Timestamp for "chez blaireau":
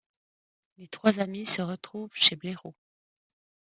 2.15-2.73